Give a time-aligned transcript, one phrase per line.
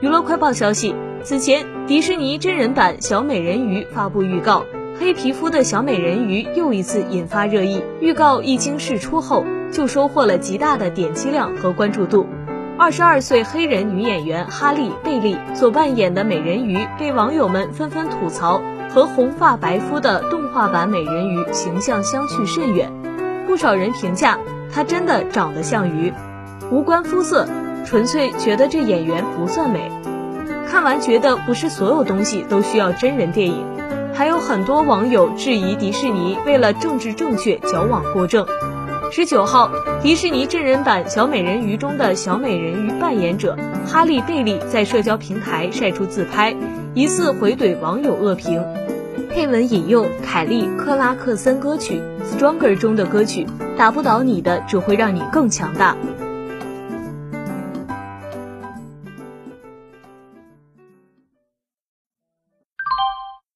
[0.00, 4.64] 娱乐快报消息，此前迪士尼真人版小美人鱼发布预告，
[4.98, 7.80] 黑皮肤的小美人鱼又一次引发热议。
[8.00, 12.26] 预告一经释出后，就收获了极大的点击量和关注度。
[12.76, 22.92] 二十二岁黑人女演员哈利·贝利所扮演的美人鱼，被网友们纷纷吐槽和红发白肤的动画版美人鱼形象相去甚远。
[23.46, 24.40] 不少人评价
[24.72, 26.12] 她真的长得像鱼，
[26.72, 27.46] 无关肤色。
[27.84, 29.90] 纯粹觉得这演员不算美，
[30.66, 33.64] 看完觉得不是所有东西都需要真人电影，
[34.14, 38.46] 还有很多网友质疑迪士尼为了政治正确矫枉过正。
[39.12, 39.70] 十九号，
[40.02, 43.56] 迪士尼真人版小美人鱼中的小美人鱼扮演者
[43.86, 46.56] 哈利贝利在社交平台晒出自拍，
[46.94, 48.64] 疑似回怼网友恶评，
[49.30, 52.02] 配文引用凯利克拉克森歌曲
[52.38, 53.46] 《Stronger》中的歌曲
[53.78, 55.96] ：“打不倒你的，只会让你更强大。”